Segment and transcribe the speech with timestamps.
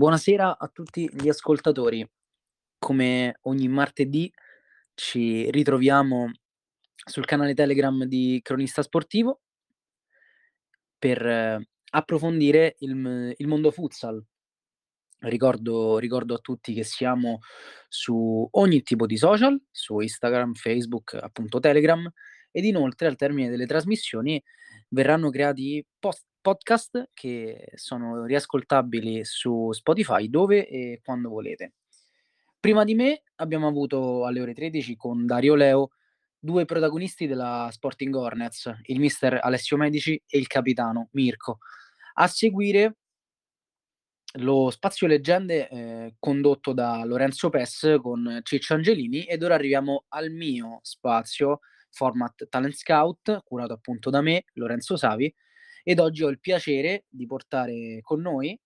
[0.00, 2.02] Buonasera a tutti gli ascoltatori.
[2.78, 4.32] Come ogni martedì
[4.94, 6.30] ci ritroviamo
[7.04, 9.42] sul canale Telegram di Cronista Sportivo
[10.98, 14.24] per approfondire il il mondo futsal.
[15.18, 17.40] Ricordo ricordo a tutti che siamo
[17.86, 22.10] su ogni tipo di social, su Instagram, Facebook, appunto Telegram,
[22.50, 24.42] ed inoltre al termine delle trasmissioni
[24.88, 31.74] verranno creati post podcast che sono riascoltabili su Spotify dove e quando volete.
[32.58, 35.90] Prima di me abbiamo avuto alle ore 13 con Dario Leo
[36.38, 41.58] 2 protagonisti della Sporting Hornets, il mister Alessio Medici e il capitano Mirko.
[42.14, 42.96] A seguire
[44.34, 50.30] lo spazio leggende, ehm, condotto da Lorenzo Pes con Ciccio Angelini ed ora arriviamo al
[50.30, 51.60] mio spazio,
[51.90, 55.32] format Talent Scout, curato appunto da me, Lorenzo Savi,
[55.82, 58.58] ed oggi ho il piacere di portare con noi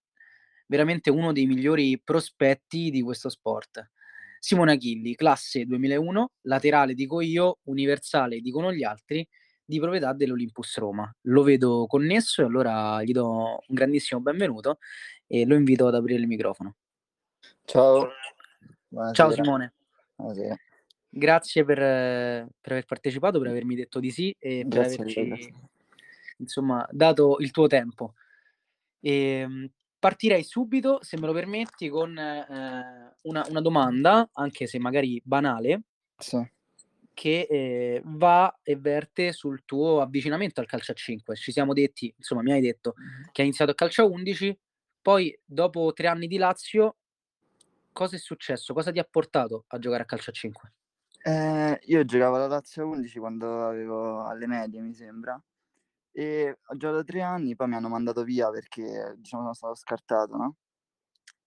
[0.66, 3.90] veramente uno dei migliori prospetti di questo sport.
[4.38, 9.26] Simone Achilli, classe 2001, laterale dico io, universale dicono gli altri,
[9.64, 11.10] di proprietà dell'Olympus Roma.
[11.22, 14.78] Lo vedo connesso e allora gli do un grandissimo benvenuto
[15.26, 16.76] e lo invito ad aprire il microfono.
[17.64, 18.00] Ciao.
[18.02, 18.10] Ciao
[18.88, 19.32] Buonasera.
[19.32, 19.72] Simone.
[20.16, 20.56] Buonasera.
[21.08, 21.78] Grazie per
[22.60, 25.54] per aver partecipato, per avermi detto di sì e per Grazie averci.
[26.38, 28.14] Insomma, dato il tuo tempo.
[29.00, 29.68] Ehm,
[29.98, 35.84] partirei subito, se me lo permetti, con, ehm, una una domanda, anche se magari banale
[36.20, 36.44] Sì.
[37.16, 41.36] che, ehm, va e verte sul tuo avvicinamento al calcio a 5.
[41.36, 42.94] Ci siamo detti insomma, mi hai detto
[43.30, 44.56] che hai iniziato a calcio a 11,
[45.00, 46.96] poi dopo 3 anni di Lazio
[47.96, 48.74] cosa è successo?
[48.74, 50.72] Cosa ti ha portato a giocare a calcio a 5?
[51.22, 55.40] Ehm, io giocavo alla Lazio a 11 quando avevo alle medie, mi sembra,
[56.14, 60.36] e ho giocato 3 anni, poi mi hanno mandato via perché, diciamo, sono stato scartato,
[60.36, 60.56] no,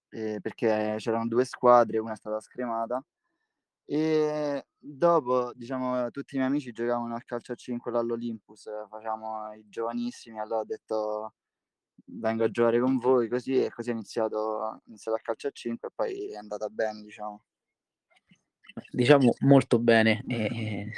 [0.10, 3.04] ehm, perché c'erano 2 squadre, una è stata scremata.
[3.86, 9.54] E dopo, diciamo, tutti i miei amici giocavano a calcio a 5 là all'Olympus, facevamo
[9.56, 11.36] i giovanissimi, allora ho detto:
[12.06, 15.90] "Vengo a giocare con voi", così e così ho iniziato iniziato a calcio a 5
[15.90, 17.42] e poi è andata bene, diciamo.
[18.92, 20.90] Diciamo molto bene, e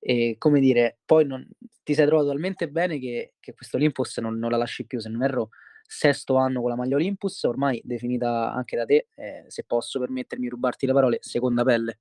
[0.00, 1.46] e come dire, poi non
[1.82, 4.98] ti sei trovato talmente bene che che questo Olympus non non la lasci più.
[5.00, 5.50] Se non erro,
[5.86, 10.44] sesto anno con la maglia Olympus, ormai definita anche da te, ehm, se posso permettermi
[10.44, 11.98] di rubarti le parole, seconda pelle.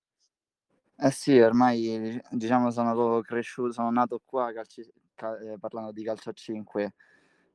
[0.99, 4.83] Eh sì, ormai dic diciamo sono cresciuto sono nato qua calci
[5.13, 6.94] ca ehm, parlando di calcio a 5.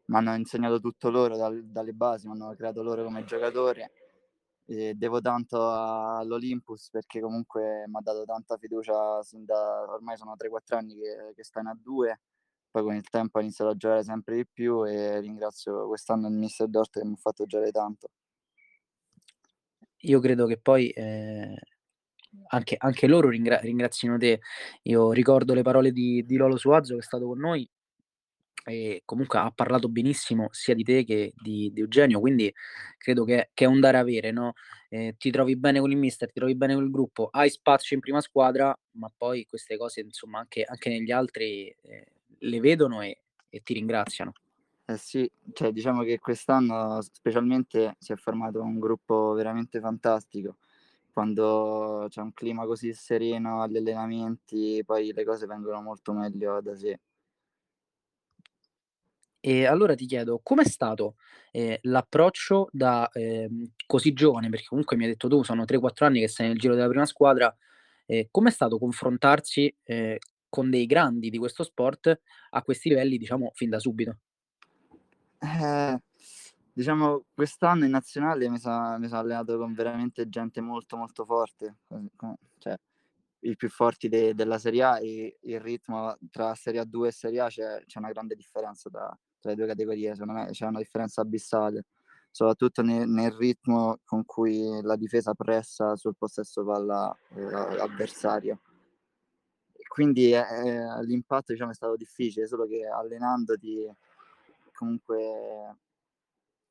[0.06, 3.90] M'hanno insegnato tutto loro dal dalle basi, m'hanno creato loro come giocatore
[4.74, 10.48] e devo tanto all'Olympus perché comunque m'ha dato tanta fiducia sin da ormai sono 3,
[10.48, 12.20] 4 anni che che sto in A2,
[12.70, 16.34] poi con il tempo ho iniziato a giocare sempre di più e ringrazio quest'anno il
[16.34, 18.08] mister Dort che m'ha fatto giocare tanto.
[20.04, 21.54] Io credo che poi, ehm,
[22.48, 24.40] anche anche loro ringra ringrazino te.
[24.84, 27.68] Io ricordo le parole di di Lolo Suazo che è stato con noi
[28.64, 32.52] e comunque ha parlato benissimo sia di te che di di Eugenio, quindi
[32.98, 34.52] credo che che è un dare avere, no,
[34.88, 38.02] ehm, ti trovi bene con il mister, ti trovi bene col gruppo, hai spazio in
[38.02, 42.02] prima squadra, ma poi queste cose insomma anche anche negli altri, ehm,
[42.38, 43.16] le vedono e
[43.54, 44.32] e ti ringraziano.
[44.86, 50.56] Eh sì, cioè diciamo che quest'anno specialmente si è formato un gruppo veramente fantastico.
[51.12, 56.74] Quando c'è un clima così sereno agli allenamenti, poi le cose vengono molto meglio da
[56.76, 56.98] sé.
[59.44, 61.16] E allora ti chiedo, com'è stato,
[61.50, 66.06] ehm, l'approccio da, ehm, così giovane, perché comunque mi hai detto tu sono 3, 4
[66.06, 67.52] anni che sei nel giro della prima squadra,
[68.06, 70.16] ehm, com'è stato confrontarsi, ehm,
[70.48, 72.20] con dei grandi di questo sport
[72.50, 74.18] a questi livelli, diciamo, fin da subito?
[75.40, 75.98] Eh,
[76.72, 81.78] diciamo quest'anno in nazionale mi sono allenato con veramente gente molto, molto forte,
[82.58, 82.76] cioè
[83.44, 87.40] i più forti de della Serie A e il ritmo tra Serie A2 e Serie
[87.40, 90.78] A c'è c'è una grande differenza tra tra le 2 categorie, secondo me c'è una
[90.78, 91.84] differenza abissale,
[92.30, 98.60] soprattutto ne nel ritmo con cui la difesa pressa sul possesso palla, ehm, avversario.
[99.74, 103.92] E quindi, ehm, l'impatto diciamo è stato difficile, solo che allenandoti
[104.72, 105.76] comunque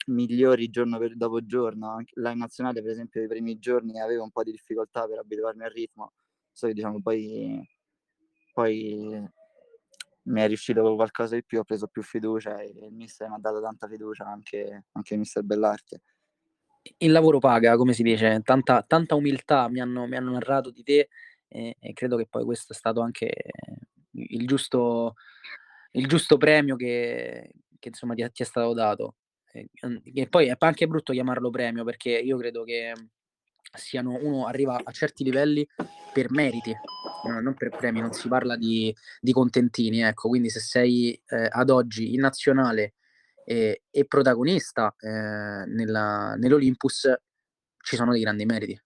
[0.07, 1.97] migliori giorno per dopo giorno.
[1.99, 5.71] In nazionale per esempio i primi giorni avevo un po' di difficoltà per abituarmi al
[5.71, 6.13] ritmo,
[6.51, 7.67] solo che diciamo poi
[8.53, 9.29] poi
[10.23, 13.61] mi è riuscito qualcosa di più, ho preso più fiducia e il mister m'ha dato
[13.61, 15.95] tanta fiducia, anche anche il mister Bellarschi.
[16.83, 20.71] I il lavoro paga, come si dice, tanta tanta umiltà mi hanno mi hanno narrato
[20.71, 21.09] di te,
[21.47, 23.27] e e credo che poi questo è stato anche
[24.13, 25.15] i il giusto
[25.93, 29.15] il giusto premio che che insomma ti ti è stato dato.
[29.53, 29.69] e,
[30.13, 32.93] e poi è anche brutto chiamarlo premio perché io credo che
[33.77, 35.67] siano uno arriva a certi livelli
[36.13, 36.75] per meriti,
[37.27, 41.47] no, non per premi, non si parla di, di contentini, ecco, quindi se sei eh,
[41.49, 42.95] ad oggi in nazionale
[43.45, 47.13] e, e protagonista eh, nella, nell'Olympus
[47.77, 48.81] ci sono dei grandi meriti.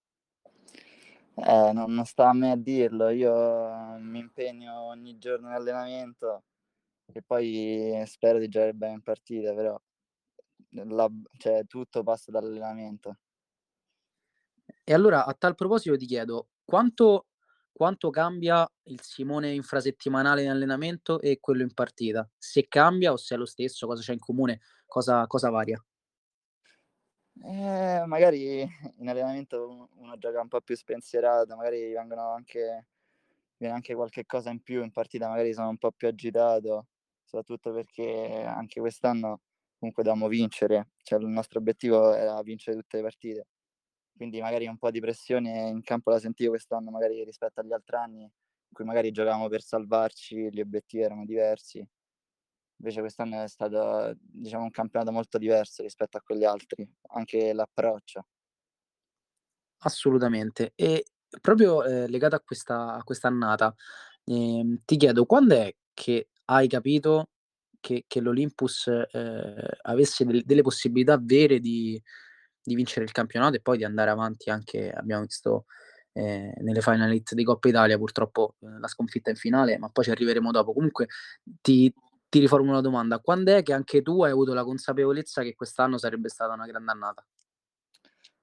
[1.38, 6.44] Eh, non, non, sta a me a dirlo, io mi impegno ogni giorno in allenamento
[7.12, 9.80] e poi spero di giocare bene in partita, però
[10.70, 13.18] la, cioè, tutto passa dall'allenamento.
[14.84, 17.28] E allora a tal proposito ti chiedo, quanto,
[17.72, 22.30] quanto cambia il Simone infrasettimanale in allenamento e quello in partita?
[22.38, 25.84] Se cambia o se è lo stesso, cosa c'è in comune, cosa, cosa varia?
[27.44, 28.62] Eh, magari
[28.98, 32.88] in allenamento uno gioca un po' più spensierato, magari vengono anche,
[33.58, 36.88] viene anche qualche cosa in più, in partita magari sono un po' più agitato,
[37.24, 39.42] soprattutto perché anche quest'anno
[39.78, 43.48] comunque dobbiamo vincere, cioè il nostro obiettivo era vincere tutte le partite,
[44.16, 47.96] quindi magari un po' di pressione in campo la sentivo quest'anno magari rispetto agli altri
[47.98, 48.30] anni, in
[48.74, 51.86] cui magari giocavamo per salvarci, gli obiettivi erano diversi,
[52.78, 58.26] Invece quest'anno è stato, diciamo, un campionato molto diverso rispetto a quegli altri, anche l'approccio.
[59.80, 60.72] Assolutamente.
[60.76, 61.06] E
[61.42, 63.74] proprio, ehm, legato a questa a quest'annata,
[64.26, 67.30] ehm, ti chiedo quando è che hai capito
[67.80, 72.02] che che l'Olympus, ehm, avesse del delle possibilità vere di
[72.66, 75.66] di vincere il campionato e poi di andare avanti anche abbiamo visto,
[76.14, 80.12] ehm, nelle final di Coppa Italia purtroppo, ehm, la sconfitta in finale, ma poi ci
[80.12, 80.74] arriveremo dopo.
[80.74, 81.08] Comunque
[81.62, 81.94] ti
[82.30, 86.30] ti riformulo la domanda: quand'è che anche tu hai avuto la consapevolezza che quest'anno sarebbe
[86.30, 87.26] stata una grande annata?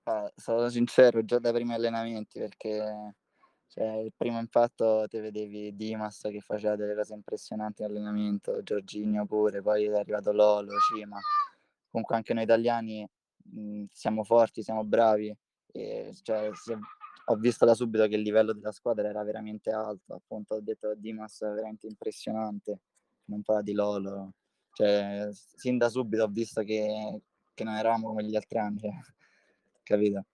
[0.05, 3.15] Eh, sarò sincero, già dai primi allenamenti perché
[3.69, 9.27] cioè, il primo impatto te vedevi Dimas che faceva delle cose impressionanti in allenamento, Giorginio
[9.27, 11.19] pure, poi è arrivato Lolo, Cima.
[11.91, 13.07] Comunque anche noi italiani
[13.43, 15.35] mh, siamo forti, siamo bravi.
[15.73, 16.79] E, cioè, se,
[17.27, 20.95] ho visto da subito che il livello della squadra era veramente alto, appunto ho detto
[20.97, 22.81] Dimas è veramente impressionante
[23.27, 24.35] non parla di Lolo.
[24.73, 27.21] Cioè, sin da subito ho visto che,
[27.53, 28.91] che non eravamo come gli altri anni, cioè,
[29.83, 30.25] capito?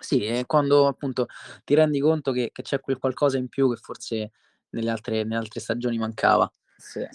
[0.00, 1.26] Sì, e quando appunto
[1.64, 4.32] ti rendi conto che, che c'è quel qualcosa in più che forse
[4.70, 6.50] nelle altre, nelle altre stagioni mancava.
[6.76, 7.06] Sì.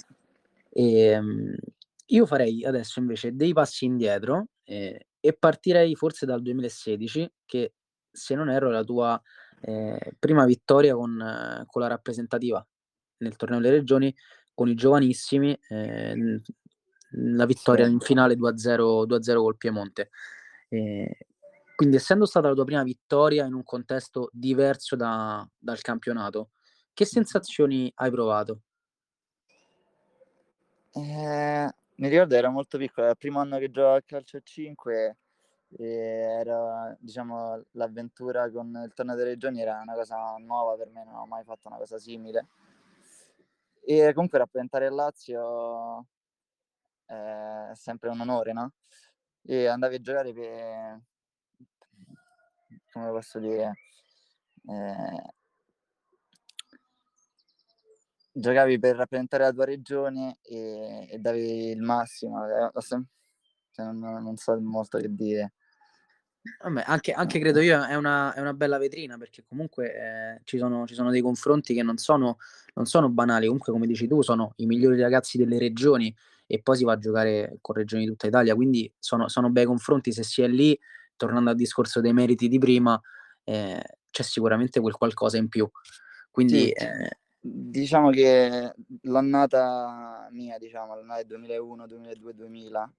[0.70, 1.56] E, um,
[2.08, 7.74] io farei adesso invece dei passi indietro eh, e partirei forse dal 2016, che
[8.12, 9.22] se non erro è la tua
[9.62, 12.66] eh, prima vittoria con, con la rappresentativa
[13.18, 14.14] nel torneo delle regioni
[14.54, 16.42] con i giovanissimi, eh,
[17.12, 20.10] la vittoria in finale 2-0, 2-0 col Piemonte.
[20.70, 21.28] Eh,
[21.76, 26.52] quindi essendo stata la tua prima vittoria in un contesto diverso da, dal campionato,
[26.94, 28.62] che sensazioni hai provato?
[30.92, 34.42] Eh, mi ricordo ero molto piccolo, era il primo anno che giocavo a calcio a
[34.44, 35.18] 5
[35.78, 41.04] e era diciamo l'avventura con il torneo delle regioni era una cosa nuova per me,
[41.04, 42.48] non ho mai fatto una cosa simile
[43.86, 46.08] e comunque rappresentare il Lazio
[47.06, 48.74] è sempre un onore, no?
[49.42, 51.02] E andavi a giocare per...
[52.92, 53.74] come posso dire?
[54.66, 55.34] Eh,
[58.34, 62.44] giocavi per rappresentare la tua regione e, e davi il massimo.
[62.46, 62.72] Eh,
[63.72, 65.54] cioè, non, non so molto che dire.
[66.62, 70.58] Vabbè, anche, anche credo io è una, è una bella vetrina perché comunque eh, ci,
[70.58, 72.38] sono, ci sono dei confronti che non sono,
[72.74, 76.14] non sono banali, comunque come dici tu sono i migliori ragazzi delle regioni
[76.46, 79.66] e poi si va a giocare con regioni di tutta Italia, quindi sono, sono bei
[79.66, 80.78] confronti, se si è lì,
[81.16, 83.00] tornando al discorso dei meriti di prima,
[83.46, 85.68] eh, c'è sicuramente quel qualcosa in più.
[86.30, 92.94] Quindi, sì, eh, diciamo che l'annata mia, diciamo, l'annata 2001, 2002, 2000,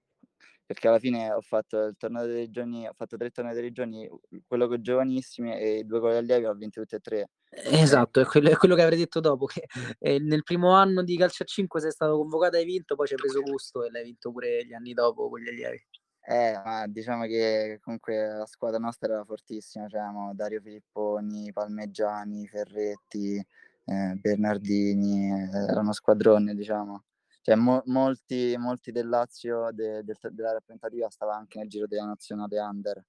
[0.65, 4.09] perché alla fine ho fatto il torneo delle regioni, ho fatto tre tornei delle regioni,
[4.47, 7.29] quello con giovanissimi e due con gli allievi, ho vinto tutti e tre.
[7.49, 9.65] Esatto, è quello, è quello che avrei detto dopo, che
[9.99, 13.07] eh, nel primo anno di calcio a 5 sei stato convocato e hai vinto, poi
[13.07, 15.83] ci hai preso gusto e l'hai vinto pure gli anni dopo con gli allievi.
[16.27, 20.01] Eh, ma diciamo che comunque la squadra nostra era fortissima, cioè
[20.33, 23.45] Dario Filipponi, Palmeggiani, Ferretti,
[23.85, 27.03] eh, Bernardini, eh, era uno squadrone, diciamo
[27.45, 32.05] cioè, mo- molti, molti del Lazio de- de- della rappresentativa stava anche nel giro della
[32.05, 33.05] nazionale under.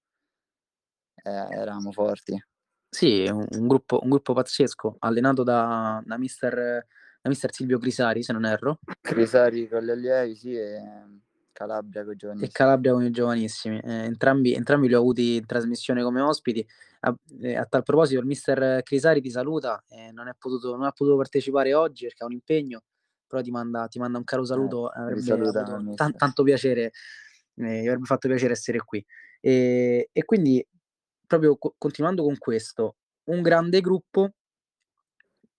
[1.15, 2.39] Eh, eravamo forti.
[2.87, 6.55] Sì, un, un, gruppo, un gruppo pazzesco, allenato da, da, mister,
[7.23, 8.81] da mister Silvio Crisari, se non erro.
[9.01, 10.83] Crisari con gli allievi, sì, e
[11.53, 12.51] Calabria con i giovanissimi.
[12.51, 13.81] E Calabria con i giovanissimi.
[13.81, 16.67] Eh, entrambi, entrambi li ho avuti in trasmissione come ospiti.
[17.07, 20.91] A, eh, a tal proposito, il mister Crisari ti saluta, eh, non, potuto, non ha
[20.91, 22.83] potuto partecipare oggi perché ha un impegno
[23.29, 26.91] però ti manda, ti manda un caro saluto, eh, avrebbe saluta, avuto tanto piacere
[27.55, 29.05] mi avrebbe fatto piacere essere qui.
[29.41, 30.65] Ehm, e quindi
[31.27, 34.33] proprio co continuando con questo, un grande gruppo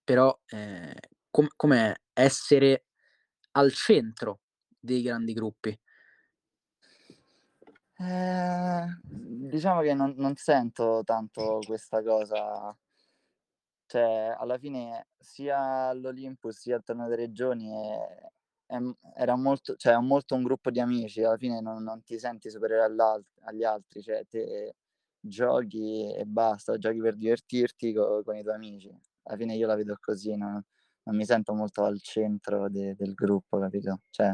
[0.04, 0.92] però, ehm,
[1.30, 2.84] com com'è essere
[3.52, 4.40] al centro
[4.78, 5.78] dei grandi gruppi?
[8.00, 9.00] Ehm,
[9.50, 12.72] diciamo che non non sento tanto questa cosa
[13.90, 18.26] cioè, alla fine sia all'Olympus, sia al Torneo de' Regioni è
[18.70, 18.76] è
[19.16, 22.50] era molto cioè è molto un gruppo di amici, alla fine non non ti senti
[22.50, 22.82] superiore
[23.44, 24.74] agli altri, cioè te
[25.20, 28.90] giochi e basta, giochi per divertirti co con i tuoi amici.
[29.22, 30.64] Alla fine io la vedo così, no
[31.04, 34.00] non mi sento molto al centro de del gruppo, capito?
[34.10, 34.30] Cioè,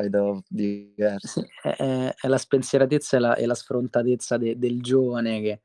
[0.00, 1.40] vedo Sì, diversa.
[1.62, 5.62] è è è la spensieratezza e la la sfrontatezza de del giovane che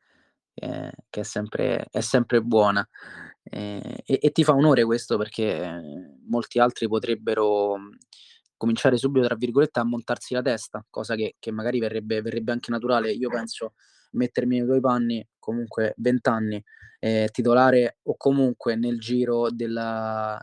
[0.55, 2.87] ehm, che è sempre è sempre buona.
[3.43, 7.97] Ehm, e e ti fa onore questo perché, ehm, molti altri potrebbero, mhmm,
[8.57, 12.71] cominciare subito, tra virgolette, "a montarsi la testa", cosa che che magari verrebbe verrebbe anche
[12.71, 13.11] naturale.
[13.11, 13.73] Io penso,
[14.11, 16.61] mettermi nei tuoi panni, comunque 20 anni,
[16.99, 20.41] ehm, titolare o comunque nel giro della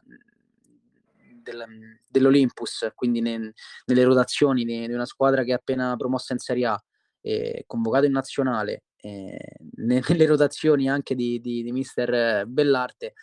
[1.46, 3.52] del mhmm, dell'Olympus, quindi ne
[3.86, 6.84] nelle rotazioni di una squadra che è appena promossa in Serie A,
[7.20, 13.14] ehm, convocato in nazionale, ne nelle rotazioni anche di di di mister Bellarte,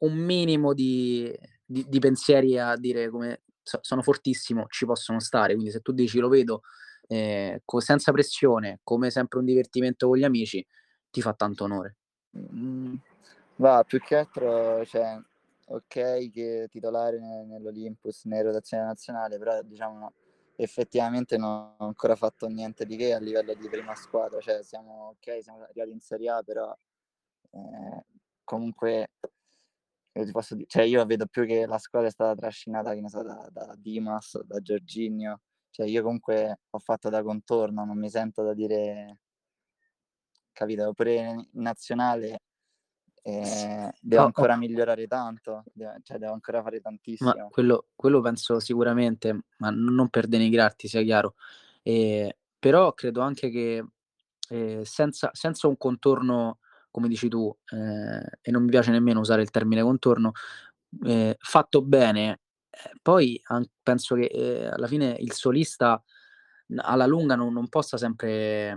[0.00, 1.32] un minimo di
[1.66, 5.54] di pensieri a dire come: "So sono fortissimo", ci possono stare.
[5.54, 6.62] Quindi se tu dici: "Lo vedo,
[7.08, 10.64] ehm, co senza pressione, come sempre un divertimento con gli amici",
[11.10, 11.96] ti fa tanto onore.
[12.30, 12.98] Mhmm,
[13.56, 15.20] va più che altro cioè,
[15.66, 20.12] okay che titolare ne nell'Olympus, nelle rotazioni nazionale, però diciamo
[20.56, 25.08] effettivamente non ho ancora fatto niente di che a livello di prima squadra, cioè siamo
[25.18, 26.74] okay, siamo arrivati in Serie A, però,
[27.52, 28.02] ehm,
[28.44, 29.08] comunque
[30.12, 33.22] come ti posso di cioè io vedo più che la squadra è stata trascinata, so,
[33.22, 35.40] da da Dimas, da Jorginho,
[35.70, 39.18] cioè io comunque ho fatto da contorno, non mi sento da dire
[40.56, 40.92] capito?
[40.94, 42.38] Pure in nazionale,
[43.42, 46.80] S ehm, devo ho ancora migliorare tanto, de cioè devo ancora fare
[47.20, 47.48] Ma tantissimo.
[47.48, 51.34] quello quello penso sicuramente, ma non per denigrarti, sia chiaro.
[51.82, 53.84] Ehm, però credo anche che,
[54.50, 56.58] ehm, senza senza un contorno,
[56.90, 60.32] come dici tu, ehm, e non mi piace nemmeno usare il termine contorno,
[61.04, 62.40] ehm, fatto bene,
[62.70, 66.02] ehm, poi an penso che, alla fine il solista
[66.76, 68.74] alla lunga non non possa sempre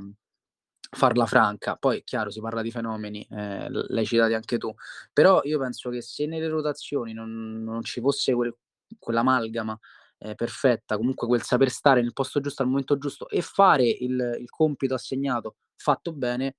[0.92, 1.76] farla franca.
[1.76, 4.74] Poi chiaro, si parla di fenomeni, l l'hai citati anche tu,
[5.14, 8.56] però io penso che se nelle rotazioni non non ci fosse quel
[9.00, 9.78] quell'amalgama,
[10.20, 14.38] ehm, perfetta, comunque quel saper stare nel posto giusto al momento giusto e fare il
[14.40, 16.56] il compito assegnato fatto bene,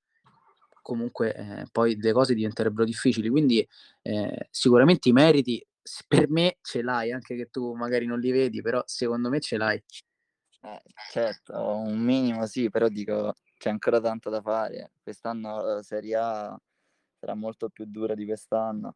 [0.83, 3.29] comunque, ehm, poi le cose diventerebbero difficili.
[3.29, 3.67] Quindi,
[4.03, 5.65] ehm, sicuramente i meriti
[6.07, 9.57] per me ce l'hai, anche che tu magari non li vedi, però secondo me ce
[9.57, 9.83] l'hai.
[10.63, 10.83] Eh,
[11.13, 14.93] certo, un minimo sì, però dico c'è ancora tanto da fare.
[15.03, 16.61] Quest'anno, uhm, Serie A
[17.21, 18.95] sarà molto più dura di quest'anno.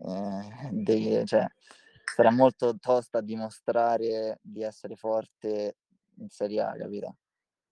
[0.00, 1.46] Ehm, devi cioè,
[2.14, 5.76] sarà molto tosta dimostrare di essere forte
[6.18, 7.16] in Serie A, capito?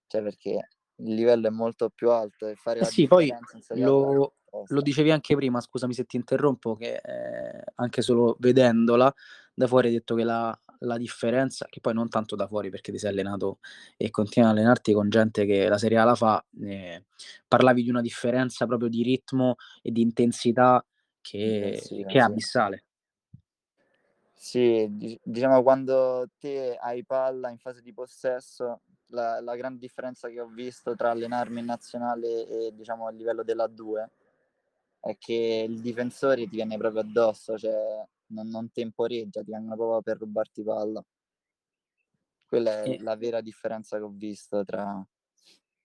[0.06, 3.38] Cioè perché il livello è molto più alto e fare Eh la sì, poi A
[3.72, 4.34] lo
[4.72, 9.12] lo dicevi anche prima, scusami se ti interrompo, che, ehm, anche solo vedendola
[9.52, 12.92] da fuori hai detto che la la differenza che poi non tanto da fuori perché
[12.92, 13.58] ti sei allenato
[13.96, 17.02] e continui ad allenarti con gente che la Serie A la fa, ehm,
[17.48, 20.84] parlavi di una differenza proprio di ritmo e di intensità
[21.20, 22.18] che che Intensità, è sì.
[22.18, 22.84] abissale.
[24.34, 30.28] Sì, dic diciamo quando te hai palla in fase di possesso, la la gran differenza
[30.30, 34.06] che ho visto tra allenarmi in nazionale e diciamo a livello dell'A2,
[35.00, 40.02] è che il difensore ti viene proprio addosso, cioè non non temporeggia, ti vengono proprio
[40.02, 41.04] per rubarti palla.
[42.46, 45.06] Quella è E la vera differenza che ho visto tra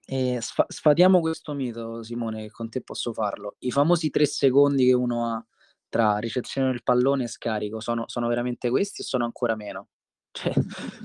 [0.07, 3.55] e sfa sfatiamo questo mito, Simone, che con te posso farlo.
[3.59, 5.43] I famosi 3 secondi che uno ha
[5.89, 9.89] tra ricezione del pallone e scarico, sono sono veramente questi o sono ancora meno?
[10.31, 10.53] Cioè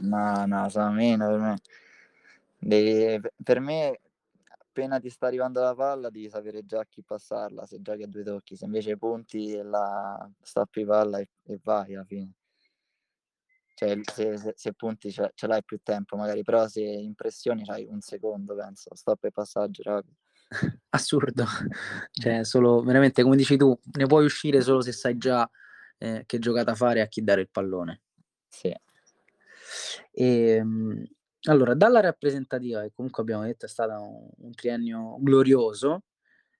[0.03, 1.59] no, no, sono meno per me.
[2.59, 4.01] P per me
[4.71, 8.07] appena ti sta arrivando la palla devi sapere già a chi passarla, se giochi a
[8.07, 12.33] 2 tocchi, se invece punti e la stoppi palla e e vai alla fine.
[13.75, 17.87] Cioè se se se punti ce ce l'hai più tempo magari, però se impressioni c'hai
[17.89, 20.17] 1 secondo penso, stop e passaggio rapido.
[20.91, 21.45] Assurdo.
[22.13, 25.49] Cioè solo veramente come dici tu, ne puoi uscire solo se sai già,
[25.99, 28.03] ehm, che giocata fare e a chi dare il pallone.
[28.49, 28.75] Sì.
[30.15, 31.05] Ehm,
[31.49, 36.03] allora dalla rappresentativa, che comunque abbiamo detto è stata un un triennio glorioso,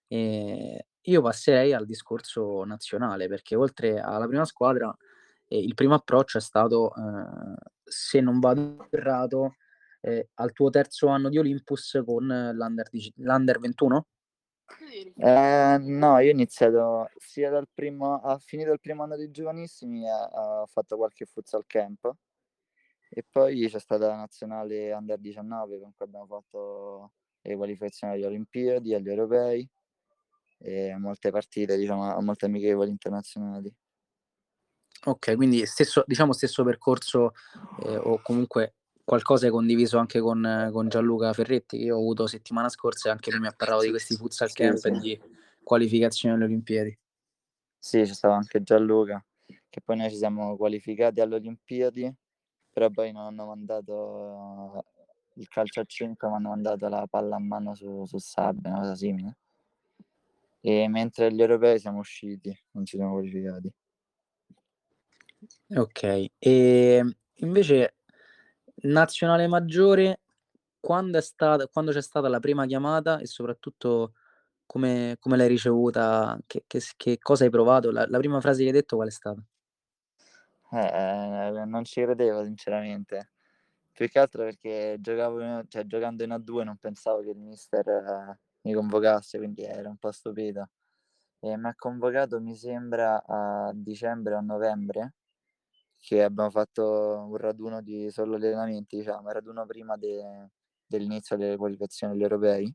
[0.09, 4.95] ehm, io passerei al discorso nazionale, perché oltre alla prima squadra,
[5.49, 9.57] ehm, il primo approccio è stato, ehm, se non vado errato,
[10.03, 14.07] eh, al tuo terzo anno di Olympus con l'Under, l'Under 21?
[15.17, 20.07] Eh, no, io ho iniziato sia dal primo, ho finito il primo anno dei giovanissimi,
[20.07, 22.11] e ho fatto qualche futsal camp
[23.13, 27.13] e poi c'è stata la nazionale Under 19 con cui abbiamo fatto
[27.43, 29.69] le qualificazioni agli Olimpiadi, agli Europei
[30.59, 33.75] e molte partite, diciamo, a molte amichevoli internazionali.
[35.07, 37.33] Ok, quindi stesso, diciamo stesso percorso
[37.85, 42.29] eh, o comunque qualcosa hai condiviso anche con, con, Gianluca Ferretti, che io ho avuto
[42.29, 45.01] settimana scorsa e anche lui mi ha parlato di questi futsal camp sì, sì.
[45.01, 45.21] di
[45.65, 46.97] qualificazione alle Olimpiadi.
[47.77, 52.15] Sì, c'è stato anche Gianluca, che poi noi ci siamo qualificati alle Olimpiadi,
[52.81, 54.85] però poi non hanno mandato
[55.35, 58.81] il calcio a 5, ma hanno mandato la palla a mano su, su sabbia, una
[58.81, 59.37] cosa simile.
[60.63, 63.73] E mentre gli europei siamo usciti, non ci siamo qualificati.
[65.77, 67.97] Ok, e invece
[68.83, 70.21] nazionale maggiore,
[70.81, 74.15] quando, è stata, quando c'è stata la prima chiamata e soprattutto
[74.65, 77.91] come, come l'hai ricevuta, che, che, che, cosa hai provato?
[77.91, 79.45] La, la, prima frase che hai detto qual è stata?
[80.73, 83.31] Eh, non ci credevo sinceramente,
[83.93, 88.39] più che altro perché giocavo, cioè, giocando in A2 non pensavo che il mister eh,
[88.63, 90.71] mi convocasse, quindi ero un po' stupito.
[91.41, 95.15] E mi ha convocato mi sembra a dicembre o novembre
[95.99, 96.83] che abbiamo fatto
[97.29, 100.51] un raduno di solo allenamenti, diciamo, un raduno prima de,
[100.87, 102.75] dell'inizio delle qualificazioni agli europei.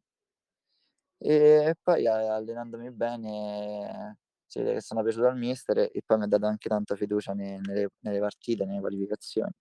[1.21, 4.17] E poi allenandomi bene
[4.59, 7.89] vede che sono piaciuto al mister e poi mi ha dato anche tanta fiducia nelle,
[8.00, 9.51] nelle partite, nelle qualificazioni.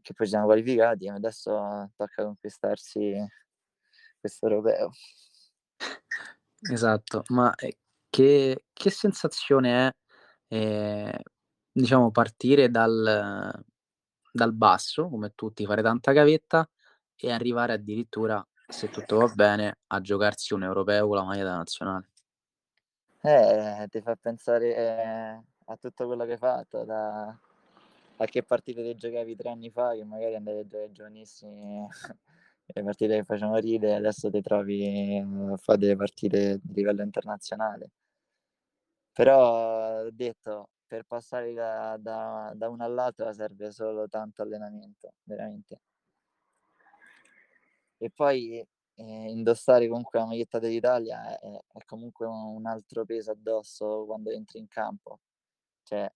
[0.00, 3.14] Che poi ci siamo qualificati e adesso tocca conquistarsi
[4.20, 4.90] questo europeo.
[6.70, 7.78] Esatto, ma eh,
[8.10, 11.22] che, che sensazione è eh,
[11.72, 13.64] diciamo partire dal
[14.38, 16.68] dal basso, come tutti, fare tanta gavetta
[17.16, 21.56] e arrivare addirittura, se tutto va bene, a giocarsi un europeo con la maglia da
[21.56, 22.10] nazionale.
[23.20, 27.36] Eh, ti fa pensare eh, a tutto quello che hai fatto, da
[28.20, 31.86] a che partite ti giocavi tre anni fa, che magari andavi a giocare giovanissimi,
[32.66, 37.90] le partite che facevano ridere, adesso ti trovi a fare delle partite di livello internazionale.
[39.12, 45.80] Però detto, per passare da, da, da una all'altra serve solo tanto allenamento, veramente.
[47.98, 48.64] E poi
[48.98, 54.58] eh, indossare comunque la maglietta dell'Italia è, è, comunque un altro peso addosso quando entri
[54.58, 55.20] in campo.
[55.84, 56.10] Cioè,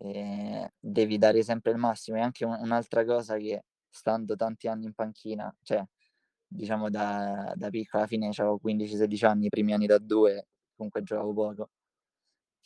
[0.00, 2.18] eh, devi dare sempre il massimo.
[2.18, 5.82] E anche un, un'altra cosa che stando tanti anni in panchina, cioè,
[6.46, 11.32] diciamo da, da piccola fine avevo 15-16 anni, i primi anni da due, comunque giocavo
[11.32, 11.70] poco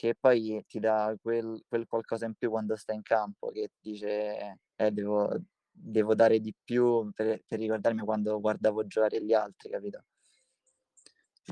[0.00, 4.58] che poi ti dà quel, quel, qualcosa in più quando stai in campo, che dice
[4.76, 5.28] eh, devo,
[5.70, 10.04] devo dare di più per, per, ricordarmi quando guardavo giocare gli altri, capito?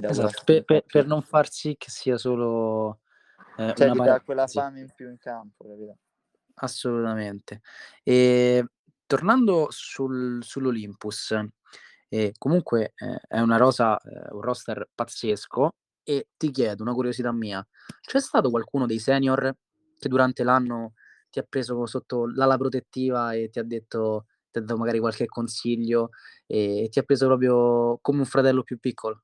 [0.01, 3.01] Esatto, per, per, per, non far sì che sia solo
[3.57, 5.99] eh, cioè, ti dà quella fame in più in campo, capito?
[6.55, 7.61] Assolutamente.
[8.05, 8.65] E
[9.07, 11.35] tornando sul, sull'Olympus,
[12.09, 17.33] eh, comunque eh, è una rosa, eh, un roster pazzesco e ti chiedo una curiosità
[17.33, 17.67] mia,
[18.01, 19.55] c'è stato qualcuno dei senior
[19.99, 20.95] che durante l'anno
[21.31, 25.27] ti ha preso sotto l'ala protettiva e ti ha detto, ti ha dato magari qualche
[25.27, 26.11] consiglio
[26.47, 29.23] e ti ha preso proprio come un fratello più piccolo?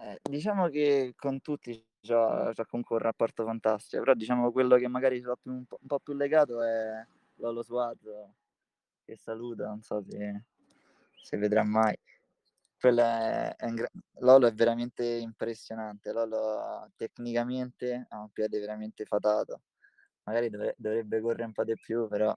[0.00, 4.86] Eh, diciamo che con tutti c'ho, c'ho comunque un rapporto fantastico, però diciamo quello che
[4.88, 7.04] magari sono un, po', un po' più legato è
[7.36, 8.34] Lolo Suazo,
[9.04, 10.44] che saluto, non so se,
[11.22, 11.96] se vedrà mai
[12.80, 16.12] è, è gra- Lolo è veramente impressionante.
[16.12, 19.62] Lolo tecnicamente ha un piede veramente fatato.
[20.28, 22.36] Magari dovre- dovrebbe correre un po' di più, però.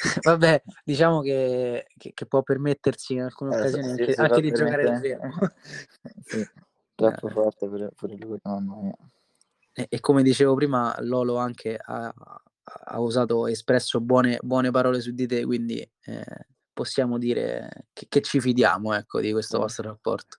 [0.22, 4.82] Vabbè, diciamo che, che, che può permettersi in alcune eh, occasioni anche, anche di giocare
[4.84, 5.32] da fermo.
[6.22, 6.46] sì,
[6.94, 7.30] troppo eh.
[7.30, 8.96] forte per, per lui, mamma mia.
[9.72, 15.12] E, e, come dicevo prima, Lolo anche ha, ha usato, espresso buone, buone parole su
[15.12, 20.38] di te, quindi eh, possiamo dire che, che ci fidiamo ecco, di questo vostro rapporto.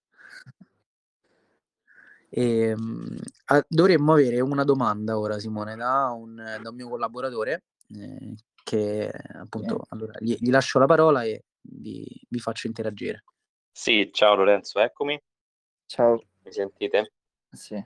[2.37, 7.63] E, ehm, a, dovremmo avere una domanda ora, Simone, da un, da un mio collaboratore,
[7.97, 9.93] eh, che appunto, sì.
[9.93, 13.23] allora, gli, gli, lascio la parola e vi, vi, faccio interagire.
[13.71, 15.17] Sì, ciao Lorenzo, eccomi.
[15.85, 16.21] Ciao.
[16.43, 17.13] Mi sentite?
[17.51, 17.81] Sì.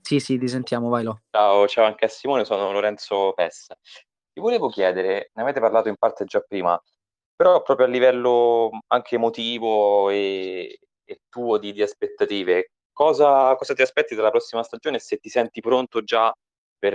[0.00, 1.20] Sì, sì, ti sentiamo, vai Lo.
[1.30, 3.76] Ciao, ciao anche a Simone, sono Lorenzo Pessa.
[3.80, 6.80] Ti volevo chiedere, ne avete parlato in parte già prima,
[7.36, 13.82] però proprio a livello anche emotivo e, e tuo di, di aspettative, cosa, cosa, ti
[13.82, 16.34] aspetti dalla prossima stagione e se ti senti pronto già
[16.78, 16.94] per,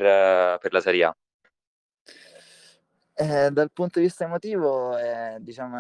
[0.57, 1.15] per la Serie A?
[3.13, 5.77] Eh, dal punto di vista emotivo, è, diciamo,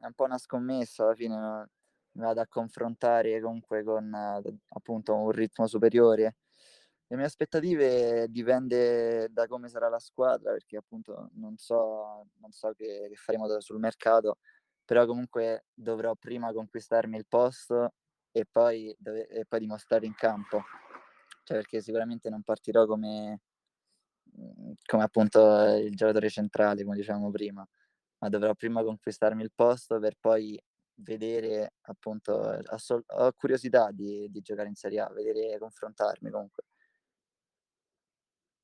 [0.00, 1.68] è un po' una scommessa, alla fine
[2.12, 4.12] mi vado a confrontare comunque con
[4.68, 6.36] appunto un ritmo superiore.
[7.06, 12.72] Le mie aspettative dipende da come sarà la squadra, perché appunto non so, non so
[12.74, 14.38] che, che faremo sul mercato,
[14.84, 17.92] però comunque dovrò prima conquistarmi il posto
[18.36, 20.64] e poi, dove, e poi dimostrare in campo.
[21.44, 23.42] Cioè, perché sicuramente non partirò come,
[24.84, 25.40] come appunto
[25.76, 27.66] il giocatore centrale, come dicevamo prima,
[28.18, 30.60] ma dovrò prima conquistarmi il posto per poi
[30.96, 36.64] vedere appunto, assol- ho curiosità di, di giocare in Serie A, vedere, confrontarmi comunque.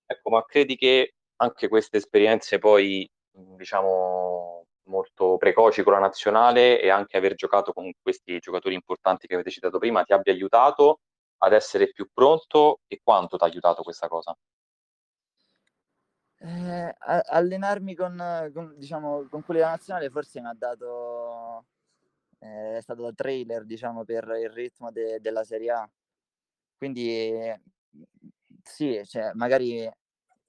[0.06, 4.59] Ecco, ma credi che anche queste esperienze poi, diciamo,
[4.90, 9.50] molto precoci con la nazionale e anche aver giocato con questi giocatori importanti che avete
[9.50, 11.00] citato prima ti abbia aiutato
[11.38, 14.36] ad essere più pronto e quanto ti ha aiutato questa cosa?
[16.42, 21.66] Eh, allenarmi con, con, diciamo, con quelli della nazionale forse mi ha dato,
[22.38, 25.90] eh, è stato da trailer diciamo, per il ritmo de, della Serie A.
[26.76, 27.54] Quindi
[28.62, 29.90] sì, cioè, magari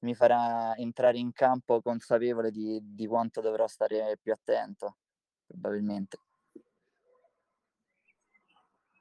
[0.01, 4.97] mi farà entrare in campo consapevole di, di quanto dovrò stare più attento,
[5.45, 6.17] probabilmente.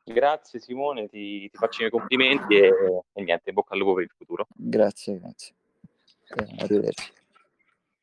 [0.03, 2.73] Grazie Simone, ti, ti faccio i miei complimenti e,
[3.13, 4.47] e niente, bocca al lupo per il futuro.
[4.55, 5.55] Grazie, grazie.
[6.35, 7.13] Eh, arrivederci.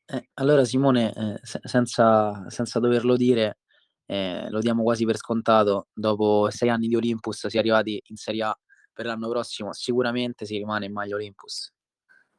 [0.06, 3.58] Eh, allora Simone, eh, se- senza, senza, doverlo dire,
[4.06, 8.16] eh, lo diamo quasi per scontato, dopo sei anni di Olympus si è arrivati in
[8.16, 8.58] Serie A
[8.90, 11.72] per l'anno prossimo, sicuramente si rimane in maglia Olympus.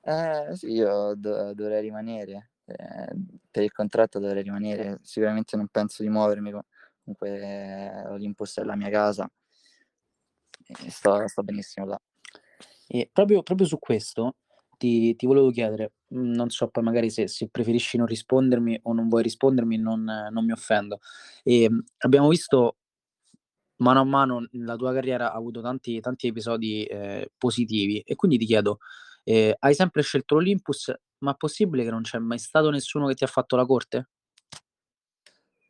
[0.02, 3.14] Eh, sì, io do- dovrei rimanere, eh,
[3.52, 6.52] per il contratto dovrei rimanere, sicuramente non penso di muovermi,
[7.04, 9.30] comunque Olympus è la mia casa,
[10.86, 12.00] e sto, sto benissimo là.
[12.88, 14.36] E proprio, proprio su questo,
[14.78, 18.94] ti, ti volevo chiedere, mhmm, non so poi magari se, se, preferisci non rispondermi o
[18.94, 21.00] non vuoi rispondermi, non, non mi offendo.
[21.44, 22.78] E, ehm, abbiamo visto
[23.78, 28.38] mano a mano la tua carriera ha avuto tanti, tanti episodi eh, positivi e quindi
[28.38, 28.80] ti chiedo,
[29.30, 33.14] eh, hai sempre scelto l'Olympus, ma è possibile che non c'è mai stato nessuno che
[33.14, 34.10] ti ha fatto la corte?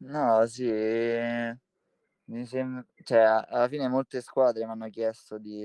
[0.02, 0.64] No, sì,
[2.26, 5.62] mi sembra, cioè, alla fine molte squadre mi hanno chiesto di,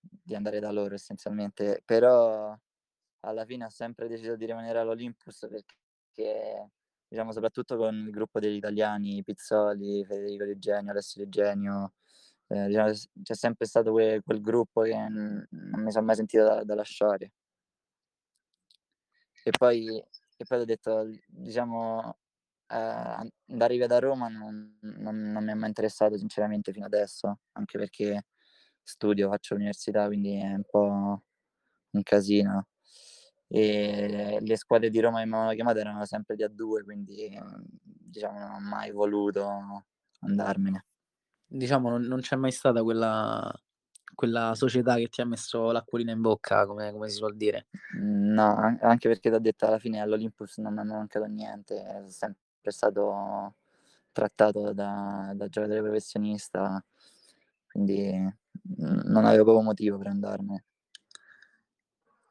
[0.00, 2.56] di andare da loro essenzialmente, però
[3.20, 6.70] alla fine ho sempre deciso di rimanere all'Olympus perché,
[7.08, 11.94] diciamo, soprattutto con il gruppo degli italiani, Pizzoli, Federico Di Genio, Alessio Di Genio,
[12.50, 16.64] eh, diciamo, c'è sempre stato que- quel gruppo che non mi sono mai sentito da,
[16.64, 17.32] da lasciare.
[19.42, 19.86] E poi,
[20.36, 22.16] e poi ho detto, diciamo,
[22.68, 22.76] eh,
[23.46, 27.78] andare via da Roma non, non, non mi è mai interessato sinceramente fino adesso, anche
[27.78, 28.26] perché
[28.82, 31.22] studio, faccio l'università, quindi è un po'
[31.90, 32.66] un casino.
[33.48, 37.30] E le squadre di Roma che mi avevano chiamato erano sempre di A2, quindi
[37.82, 39.86] diciamo non ho mai voluto
[40.20, 40.84] andarmene.
[41.52, 43.52] Diciamo non, non c'è mai stata quella,
[44.14, 47.66] quella società che ti ha messo l'acquolina in bocca, come, come si suol dire.
[47.98, 52.02] No, anche perché ti ho detto alla fine all'Olympus non mi è mancato niente, è
[52.08, 52.38] sempre
[52.70, 53.54] stato
[54.12, 56.84] trattato da, da giocatore professionista,
[57.70, 58.12] quindi
[58.76, 60.64] non avevo proprio motivo per andarmene.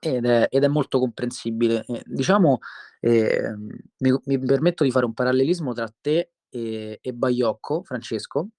[0.01, 1.83] Ed è, ed è molto comprensibile.
[1.85, 2.59] Eh, diciamo,
[3.01, 3.53] eh,
[3.97, 8.49] mi, mi, permetto di fare un parallelismo tra te e, e Baiocco, Francesco,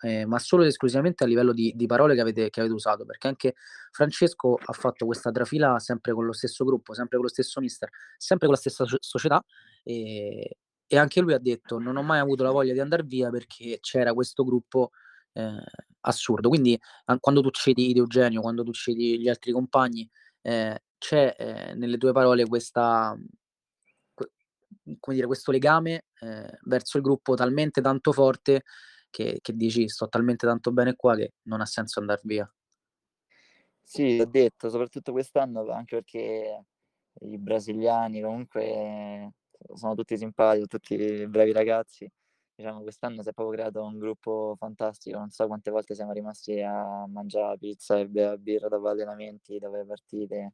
[0.00, 3.04] eh, ma solo ed esclusivamente a livello di, di parole che avete, che avete, usato,
[3.04, 3.54] perché anche
[3.90, 7.88] Francesco ha fatto questa trafila sempre con lo stesso gruppo, sempre con lo stesso mister,
[8.16, 9.44] sempre con la stessa società
[9.82, 13.30] e, e anche lui ha detto non ho mai avuto la voglia di andare via
[13.30, 14.90] perché c'era questo gruppo
[15.32, 15.62] eh,
[16.00, 16.48] assurdo.
[16.48, 16.78] Quindi
[17.18, 20.08] quando tu citi Eugenio, quando tu citi gli altri compagni,
[20.42, 23.16] eh, c'è eh, nelle tue parole questa,
[24.98, 28.62] come dire, questo legame eh, verso il gruppo talmente tanto forte
[29.10, 32.50] che, che, dici sto talmente tanto bene qua che non ha senso andare via.
[33.82, 36.64] Sì, ho detto, soprattutto quest'anno, anche perché
[37.22, 39.32] i brasiliani comunque
[39.74, 42.08] sono tutti simpatici, tutti bravi ragazzi
[42.60, 46.60] diciamo, quest'anno si è proprio creato un gruppo fantastico, non so quante volte siamo rimasti
[46.60, 50.52] a mangiare pizza e bere birra dopo allenamenti, dopo le partite,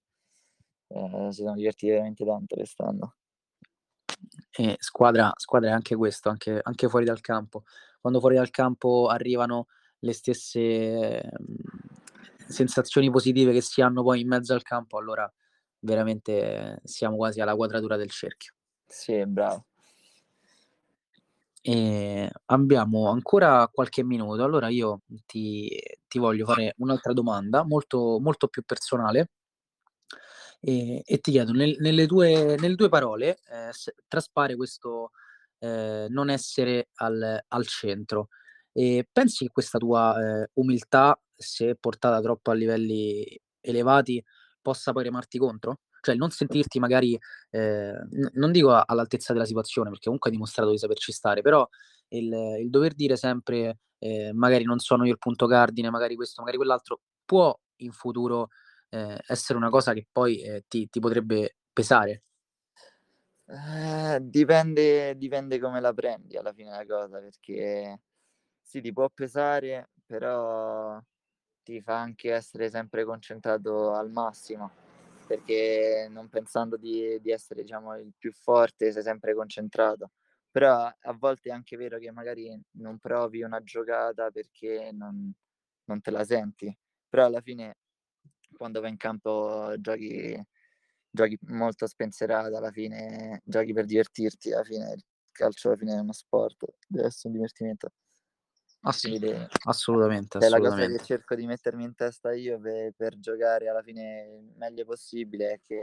[0.88, 3.14] eh, si sono divertiti veramente tanto quest'anno.
[4.50, 7.64] E squadra, squadra è anche questo, anche, anche, fuori dal campo.
[8.00, 9.66] Quando fuori dal campo arrivano
[10.00, 11.30] le stesse eh,
[12.48, 15.30] sensazioni positive che si hanno poi in mezzo al campo, allora
[15.80, 18.54] veramente siamo quasi alla quadratura del cerchio.
[18.86, 19.66] Sì, bravo.
[21.68, 25.68] E abbiamo ancora qualche minuto, allora io ti,
[26.06, 29.30] ti voglio fare un'altra domanda molto, molto più personale.
[30.60, 33.70] E, e ti chiedo, nel, nelle, tue, nelle, tue, parole eh,
[34.08, 35.10] traspare questo
[35.58, 38.28] eh, non essere al, al centro.
[38.72, 43.24] E pensi che questa tua eh, umiltà, se portata troppo a livelli
[43.60, 44.22] elevati,
[44.60, 45.80] possa poi remarti contro?
[46.00, 47.18] Cioè non sentirti magari,
[47.50, 51.66] eh, n- non dico all'altezza della situazione, perché comunque hai dimostrato di saperci stare, però
[52.08, 56.40] il, il dover dire sempre eh, magari non sono io il punto cardine, magari questo,
[56.40, 58.48] magari quell'altro, può in futuro
[58.96, 62.22] eh, essere una cosa che poi eh, ti, ti, potrebbe pesare?
[63.48, 68.00] Eh, dipende, dipende come la prendi alla fine la cosa, perché
[68.60, 71.00] sì, ti può pesare, però
[71.62, 74.70] ti fa anche essere sempre concentrato al massimo,
[75.26, 80.12] perché non pensando di, di essere diciamo, il più forte sei sempre concentrato.
[80.50, 85.30] Però a volte è anche vero che magari non provi una giocata perché non,
[85.84, 86.74] non te la senti,
[87.08, 87.76] però alla fine
[88.56, 90.40] quando vai in campo giochi,
[91.10, 95.98] giochi molto spensierato, alla fine giochi per divertirti, alla fine il calcio alla fine è
[96.00, 97.92] uno sport, deve essere un divertimento.
[98.80, 102.92] Ah, sì, de- assolutamente, è la cosa che cerco di mettermi in testa io per,
[102.96, 105.82] per, giocare alla fine il meglio possibile è che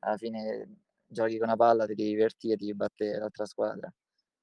[0.00, 0.68] alla fine
[1.06, 3.92] giochi con una palla, ti diverti e ti batte l'altra squadra,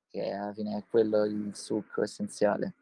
[0.08, 2.76] che alla fine è quello il succo essenziale.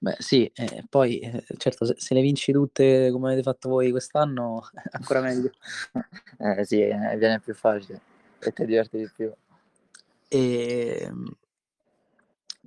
[0.00, 3.90] Beh, sì, eh, poi eh, certo, se, se, le vinci tutte come avete fatto voi
[3.90, 5.50] quest'anno, ancora meglio.
[6.38, 8.00] eh sì, eh, viene più facile
[8.38, 9.32] e ti diverti di più.
[10.28, 11.36] E ehm,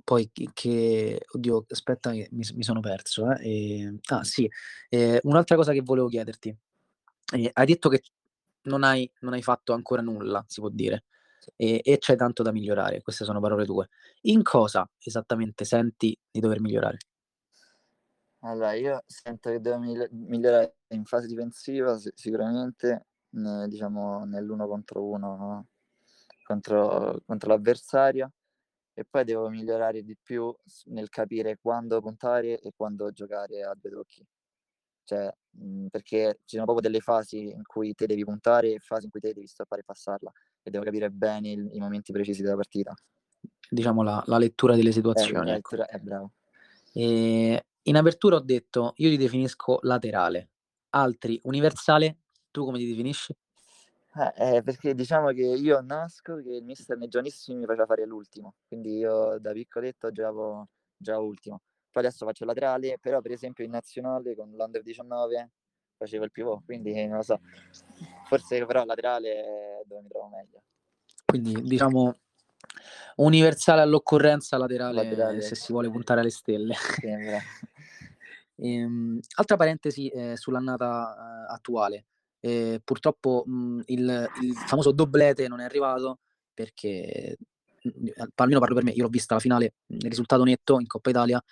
[0.04, 3.30] poi che, oddio, aspetta, mi, mi sono perso.
[3.32, 3.48] Eh.
[3.48, 4.50] E, ah, sì,
[4.90, 6.54] eh, un'altra cosa che volevo chiederti.
[7.54, 8.02] Hai detto che
[8.64, 11.04] non hai, non hai fatto ancora nulla, si può dire,
[11.56, 13.00] e, e c'è tanto da migliorare.
[13.00, 13.88] Queste sono parole tue.
[14.22, 16.98] In cosa esattamente senti di dover migliorare?
[18.44, 25.66] Allora, io sento che devo migliorare in fase difensiva sicuramente, ne, diciamo nell'uno contro uno
[26.42, 28.32] contro, contro l'avversario
[28.94, 30.54] e poi devo migliorare di più
[30.86, 34.26] nel capire quando puntare e quando giocare a due tocchi.
[35.04, 39.04] Cioè, mh, perché ci sono proprio delle fasi in cui te devi puntare e fasi
[39.04, 42.42] in cui te devi stoppare e passarla e devo capire bene il, i momenti precisi
[42.42, 42.92] della partita.
[43.70, 45.48] Diciamo la, la lettura delle situazioni.
[45.48, 45.76] Eh, la ecco.
[45.76, 45.96] lettura, ecco.
[45.96, 46.32] è bravo.
[46.92, 50.50] E in apertura ho detto, io ti definisco laterale,
[50.90, 52.18] altri universale,
[52.50, 53.34] tu come ti definisci?
[54.14, 58.04] Eh, eh, perché diciamo che io nasco che il mister nei giovanissimi mi faceva fare
[58.04, 61.62] l'ultimo, quindi io da piccoletto giocavo già ultimo.
[61.90, 65.50] Poi adesso faccio laterale, però per esempio in nazionale con l'Under 19
[65.96, 67.40] facevo il pivot, quindi non lo so.
[68.26, 70.62] Forse però laterale è dove mi trovo meglio.
[71.24, 72.14] Quindi diciamo
[73.16, 76.74] universale all'occorrenza, laterale, laterale se si vuole puntare alle stelle.
[76.74, 77.08] Sì,
[78.62, 82.06] ehm, altra parentesi eh, sull'annata eh, attuale.
[82.40, 86.20] Eh, purtroppo mh, il, il, famoso doblete non è arrivato
[86.52, 87.36] perché,
[87.82, 91.10] mh, almeno parlo per me, io l'ho vista la finale, il risultato netto in Coppa
[91.10, 91.42] Italia.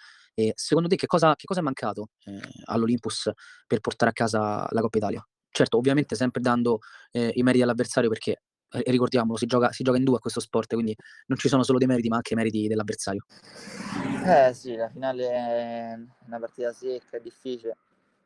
[0.55, 3.31] Secondo te che cosa, che cosa è mancato eh, all'Olympus
[3.67, 5.29] per portare a casa la Coppa Italia?
[5.51, 6.79] Certo, ovviamente sempre dando
[7.11, 8.41] eh, i meriti all'avversario perché
[8.71, 11.79] ricordiamolo, si gioca, si gioca in due a questo sport, quindi non ci sono solo
[11.79, 13.25] dei meriti, ma anche i meriti dell'avversario.
[14.25, 17.77] Eh sì, la finale è una partita secca, è difficile.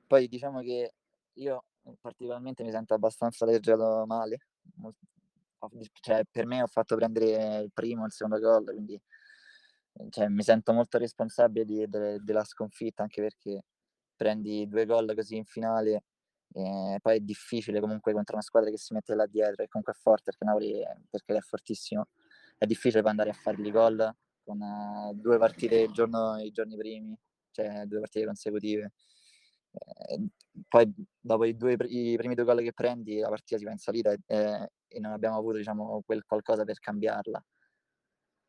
[0.06, 0.92] Poi diciamo che
[1.34, 1.64] io
[2.00, 4.38] particolarmente mi sento abbastanza leggiato male.
[6.00, 9.00] Cioè, per me ho fatto prendere il primo e il secondo gol, quindi
[10.10, 13.64] cioè, mi sento molto responsabile di, de, della sconfitta, anche perché
[14.16, 16.02] prendi due gol così in finale
[16.56, 19.92] e poi è difficile comunque contro una squadra che si mette là dietro e comunque
[19.92, 22.08] è forte perché Napoli perché è fortissimo.
[22.56, 24.14] È difficile poi andare a fargli gol
[24.44, 27.16] con uh, due partite il giorno, i giorni primi,
[27.50, 28.92] cioè due partite consecutive.
[29.72, 30.28] Eh,
[30.68, 33.78] poi dopo i, due, i, primi due gol che prendi la partita si va in
[33.78, 37.44] salita e, e non abbiamo avuto diciamo, quel qualcosa per cambiarla.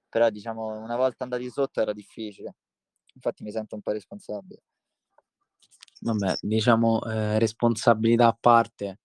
[0.10, 2.56] Però diciamo una volta andati sotto era difficile.
[3.16, 4.62] Infatti mi sento un po' responsabile.
[6.02, 9.00] Vabbè, diciamo eh, responsabilità a parte,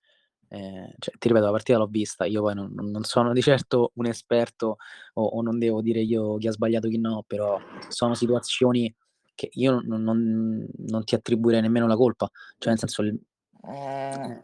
[0.48, 3.92] eh, cioè, ti ripeto, la partita l'ho vista, io poi non, non sono di certo
[3.94, 4.79] un esperto
[5.14, 8.92] o, o, non devo dire io chi ha sbagliato chi no, però sono situazioni
[9.35, 13.03] che io non, non, non ti attribuirei nemmeno la colpa, cioè nel senso...
[13.03, 13.18] Il...
[13.62, 14.42] Eh,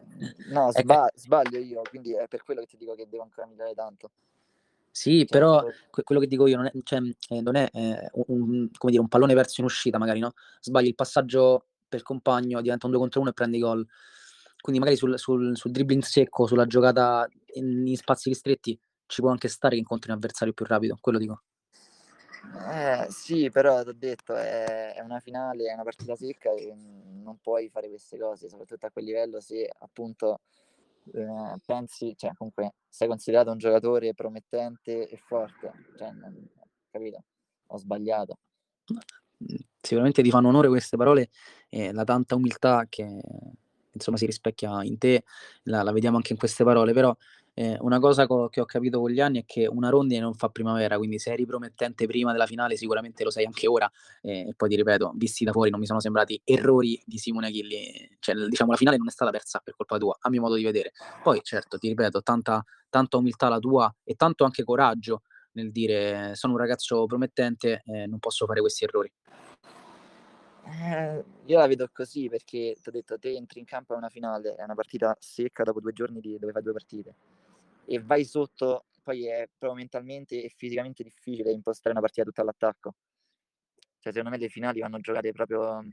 [0.51, 3.75] no, sba- sbaglio io, quindi è per quello che ti dico che devo ancora migliorare
[3.75, 4.11] tanto.
[4.89, 8.09] Sì, cioè, però que- quello che dico io non è, cioè, eh, non è eh,
[8.13, 10.31] un, come dire, un pallone perso in uscita, magari, no?
[10.61, 13.85] Sbagli il passaggio per compagno, diventa un 2 contro 1 e prendi gol.
[14.59, 19.29] Quindi magari sul, sul, sul dribbling secco, sulla giocata in, in, spazi ristretti, ci può
[19.29, 21.43] anche stare che incontri un avversario più rapido, quello dico.
[22.71, 26.73] Eh, sì, però ti ho detto, è, è, una finale, è una partita secca e
[26.75, 30.41] non puoi fare queste cose, soprattutto a quel livello se appunto
[31.13, 36.49] eh, pensi, cioè comunque sei considerato un giocatore promettente e forte, cioè, non,
[36.89, 37.23] capito?
[37.67, 38.39] Ho sbagliato.
[39.81, 41.29] Sicuramente ti fanno onore queste parole
[41.69, 43.21] e la tanta umiltà che
[43.91, 45.23] insomma si rispecchia in te,
[45.63, 47.15] la, la vediamo anche in queste parole, però
[47.53, 50.35] eh, una cosa co- che ho capito con gli anni è che una rondine non
[50.35, 54.49] fa primavera, quindi se eri promettente prima della finale sicuramente lo sei anche ora eh,
[54.49, 58.17] e poi ti ripeto, visti da fuori non mi sono sembrati errori di Simone Achilli,
[58.19, 60.63] cioè diciamo la finale non è stata persa per colpa tua, a mio modo di
[60.63, 60.91] vedere.
[61.23, 66.35] Poi certo, ti ripeto, tanta, tanta umiltà la tua e tanto anche coraggio nel dire
[66.35, 69.11] sono un ragazzo promettente, eh, non posso fare questi errori.
[70.69, 74.09] Eh, io la vedo così perché ti ho detto, te entri in campo a una
[74.09, 77.15] finale, è una partita secca dopo due giorni di, dove fai due partite
[77.85, 82.95] e vai sotto, poi è proprio mentalmente e fisicamente difficile impostare una partita tutta all'attacco.
[83.99, 85.83] Cioè, secondo me le finali vanno giocate proprio...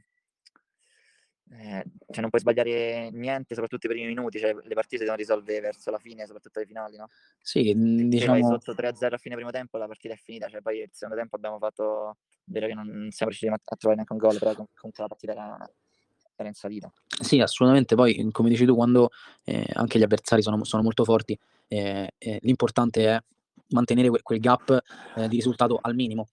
[1.51, 5.17] Eh, cioè non puoi sbagliare niente, soprattutto i primi minuti, cioè le partite si devono
[5.17, 7.09] risolvere verso la fine, soprattutto le finali, no?
[7.41, 8.09] Sì, diciamo...
[8.19, 10.81] Se vai diciamo sotto 3-0 a fine primo tempo, la partita è finita, cioè poi
[10.81, 14.39] il secondo tempo abbiamo fatto, vero che non siamo riusciti a trovare neanche un gol,
[14.39, 15.71] però comunque la partita era,
[16.37, 16.93] era in salita.
[17.07, 17.95] Sì, assolutamente.
[17.95, 19.11] Poi, come dici tu, quando
[19.45, 23.23] eh, anche gli avversari sono, sono molto forti, eh, eh, l'importante è
[23.69, 24.83] mantenere que- quel gap
[25.17, 26.29] eh, di risultato al minimo.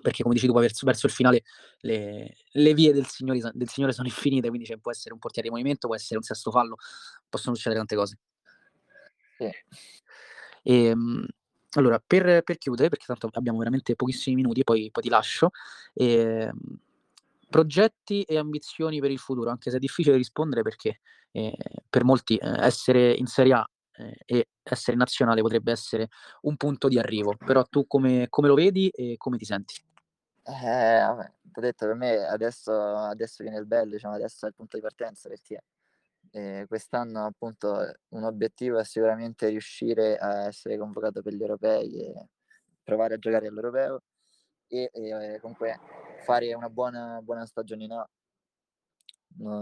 [0.00, 1.42] Perché, come dici tu, verso, verso il finale
[1.80, 5.48] le, le vie del signore, del signore, sono infinite, quindi cioè, può essere un portiere
[5.48, 6.76] di movimento, può essere un sesto fallo,
[7.28, 8.18] possono succedere tante cose.
[9.36, 9.50] Sì.
[10.62, 11.26] E, ehm,
[11.72, 15.50] allora, per, per, chiudere, perché tanto abbiamo veramente pochissimi minuti e poi, poi ti lascio,
[15.94, 16.50] eh,
[17.48, 21.00] progetti e ambizioni per il futuro, anche se è difficile rispondere perché
[21.32, 21.56] eh,
[21.88, 26.08] per molti eh, essere in Serie A eh, e essere nazionale potrebbe essere
[26.42, 29.82] un punto di arrivo, però tu come, come lo vedi e come ti senti?
[30.44, 34.76] Eh, ho detto, per me adesso, adesso viene il bello, diciamo, adesso è il punto
[34.76, 35.62] di partenza perché
[36.30, 42.28] eh, quest'anno appunto un obiettivo è sicuramente riuscire a essere convocato per gli europei e
[42.82, 44.02] provare a giocare all'europeo
[44.66, 45.78] e, e comunque
[46.24, 47.86] fare una buona, buona stagione.
[47.86, 48.06] No,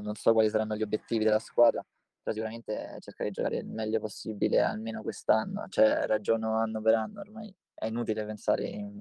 [0.01, 1.85] non so quali saranno gli obiettivi della squadra,
[2.23, 7.21] però sicuramente cercare di giocare il meglio possibile almeno quest'anno, cioè ragiono anno per anno,
[7.21, 9.01] ormai è inutile pensare in,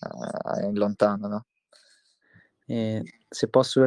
[0.00, 1.46] uh, in lontano, no?
[2.68, 3.80] Eh, se posso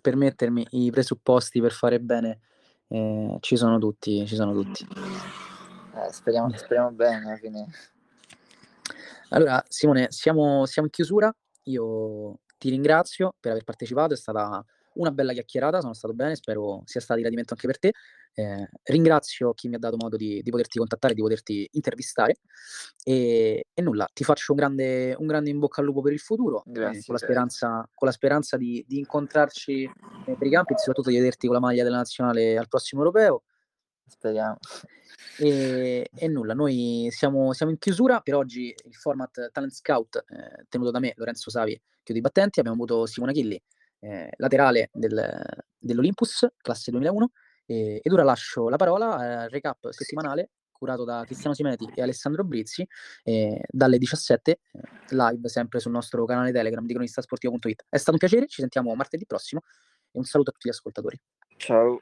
[0.00, 2.40] permettermi i presupposti per fare bene,
[2.88, 4.86] eh, ci sono tutti, ci sono tutti.
[5.94, 7.66] Eh, speriamo, speriamo bene alla fine.
[9.30, 11.32] Allora, Simone, siamo, siamo in chiusura.
[11.64, 16.82] Io ti ringrazio per aver partecipato, è stata una bella chiacchierata, sono stato bene, spero
[16.84, 17.92] sia stato di gradimento anche per te.
[18.32, 22.36] Eh, ringrazio chi mi ha dato modo di, di, poterti contattare, di poterti intervistare
[23.02, 26.20] e, e nulla, ti faccio un grande, un grande, in bocca al lupo per il
[26.20, 30.50] futuro, Grazie, eh, con, la speranza, con, la speranza, di, di incontrarci eh, per i
[30.50, 33.42] campi e soprattutto di vederti con la maglia della nazionale al prossimo europeo.
[34.06, 34.58] Speriamo.
[35.38, 38.20] E, e, nulla, noi siamo, siamo, in chiusura.
[38.20, 42.58] Per oggi il format Talent Scout, eh, tenuto da me, Lorenzo Savi, chiudo i battenti.
[42.58, 43.60] Abbiamo avuto Simone Chilli,
[44.00, 45.42] eh, laterale del,
[45.78, 47.30] dell'Olympus, classe 2001.
[47.66, 52.42] E, ed ora lascio la parola al recap settimanale curato da Cristiano Simeti e Alessandro
[52.42, 52.86] Brizzi
[53.22, 54.58] eh, dalle 17 eh,
[55.10, 57.84] live sempre sul nostro canale Telegram di cronistasportivo.it.
[57.88, 59.60] È stato un piacere, ci sentiamo martedì prossimo
[60.10, 61.20] e un saluto a tutti gli ascoltatori.
[61.58, 62.00] Ciao.